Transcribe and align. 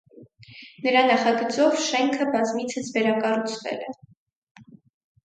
Նրա 0.85 1.01
նախագծով 1.11 1.77
շենքը 1.87 2.27
բազմիցս 2.37 2.89
վերակառուցվել 2.97 3.85
է։ 3.91 3.93